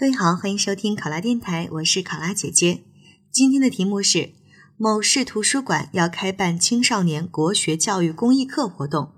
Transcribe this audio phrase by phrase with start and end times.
[0.00, 2.84] 各位好，欢迎收听考拉电台，我是考拉姐姐。
[3.30, 4.30] 今天的题目是：
[4.78, 9.12] 某市图书馆要开办青少年国学教育公益课活动，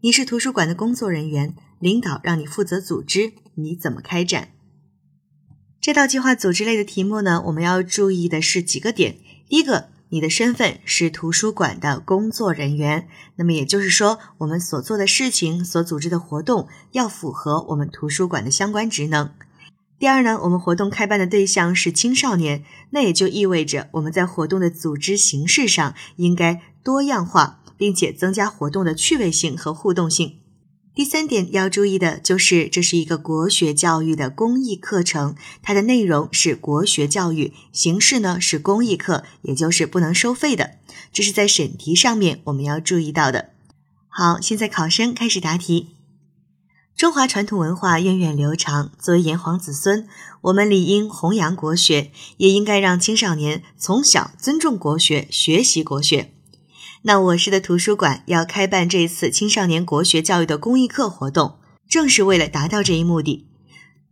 [0.00, 4.48] 你是图书馆的工作人员，领导让你负责组织，你怎么开展？
[5.82, 9.18] 这道计划组织类的题目呢，我们要注意的是几个点。
[9.46, 13.06] 第一个，你的身份是图书馆的工作人员，
[13.36, 19.34] 那么也就是说，我们所做的事情、所组织的活动要符合我们图书馆的相关职能。
[20.02, 30.40] 第二呢，我们活动开办的对象是青少年，那也就意味着我们在活动的组织形式上应该多样化，并且增加活动的趣味性和互动性。
[30.92, 40.78] 第三点要注意的就是，这是一个国学教育的公益课程，它的内容是国学教育，形式呢是公益课，也就是不能收费的。
[41.12, 43.50] 这是在审题上面我们要注意到的。
[44.08, 45.90] 好，现在考生开始答题。
[47.02, 50.06] 中华传统文化源远流长，作为炎黄子孙，
[50.40, 56.32] 我们理应弘扬国学，也应该让青少年从小尊重国学，学习国学。
[57.02, 61.56] 那我市的图书馆要开办这次青少年国学教育的公益课活动，
[61.88, 63.48] 正是为了达到这一目的。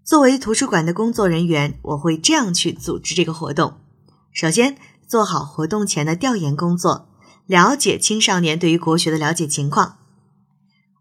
[0.04, 3.74] 作为图书馆的工作人员，我会这样去组织这个活动：
[4.32, 7.08] 首先，做好活动前的调研工作，
[7.46, 9.98] 了解青少年对于国学的了解情况。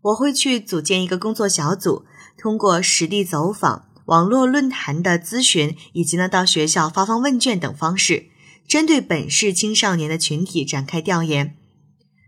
[0.02, 2.06] 我会去组建一个工作小组，
[2.38, 8.28] 通过实地走访、网络论坛的咨询，以及呢到学校发放问卷等方式，
[8.68, 11.56] 针对本市青少年的群体展开调研。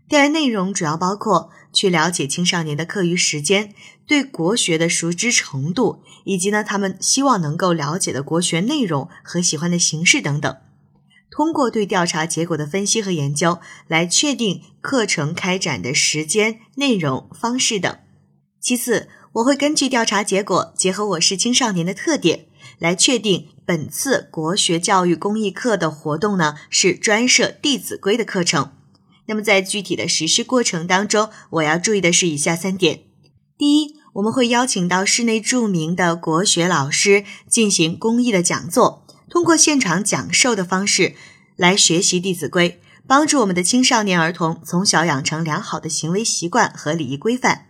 [0.08, 3.72] 调研内容主要包括去了解青少年的课余时间、
[4.06, 10.54] 对国学的熟知程度，以及呢他们希望能够了解的国学内容和喜欢的形式等等。
[11.34, 17.96] 通过对调查结果的分析和研究，来确定课程开展的时间、内容、方式等。
[18.60, 22.44] 其次，我会根据调查结果，结合我市青少年的特点，
[22.78, 28.72] 来确定本次国学教育公益课的活动呢是专设《弟子规》的课程。
[29.26, 33.04] 那么在具体的实施过程当中，我要注意的是以下三点：
[33.56, 39.01] 第一，我们会邀请到市内著名的国学老师进行公益的讲座。
[39.32, 41.14] 通过现场讲授的方式
[41.56, 47.68] 来学习《弟子规》，帮助我们的青少年儿童从小养成良好的行为习惯和礼仪规范。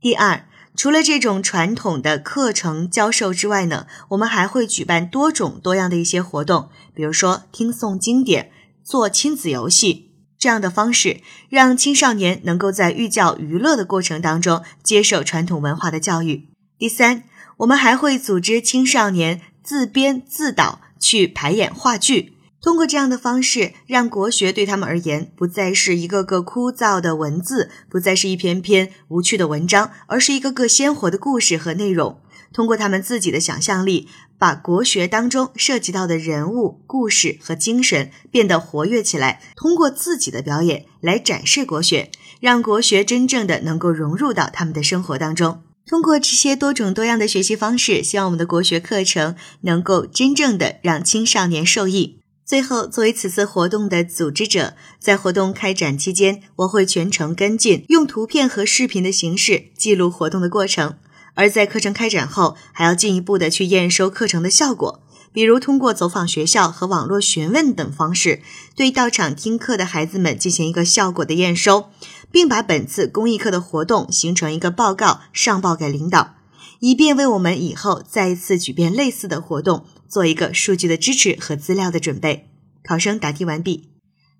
[0.00, 8.50] 第二，除了这种传统的课程教授之外呢，我们还会举办多种多样的一些活动，比如说听诵经典、
[8.82, 16.48] 做亲子游戏这样的方式，让青少年能够在寓教于乐的过程当中接受传统文化的教育。
[16.76, 17.22] 第三，
[17.58, 20.80] 我们还会组织青少年自编自导。
[20.98, 32.20] 去排演话剧，通过这样的方式，让国学对他们而言不再是一个个枯燥的文字，不再是一篇篇无趣的文章，而是一个个鲜活的故事和内容。
[32.52, 34.08] 通过他们自己的想象力，
[34.38, 39.42] 把国学当中涉及到的人物、故事和精神变得活跃起来。
[39.56, 45.62] 通过自己的表演来展示国学，让国学真正的能够融入到他们的生活当中。
[45.86, 52.18] 通过这些多种多样的学习方式，希望我们的国学课程能够真正的让青少年受益。
[52.44, 60.96] 最后，作为此次活动的组织者，在活动开展期间，我会全程跟进，用图片和视频的形式记录活动的过程。
[61.34, 65.02] 而在课程开展后，还要进一步的去验收课程的效果，
[65.32, 68.40] 比如通过走访学校和网络询问等方式，
[68.74, 71.90] 对到场听课的孩子们进行一个效果的验收。
[72.36, 76.34] 并把本次公益课的活动形成一个报告上报给领导，
[76.80, 82.50] 以便为我们以后再一次举办类似的活动做一个数据的支持和资料的准备。
[82.84, 83.88] 考生答题完毕。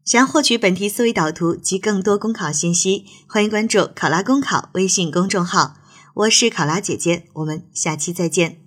[0.05, 5.77] 想要获取本题思维导图及更多公考信息，欢迎关注“考拉公考”微信公众号。
[6.17, 8.66] 我是考拉姐姐，我们下期再见。